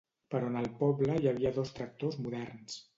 [0.35, 2.85] Però en el poble hi havia dos tractors moderns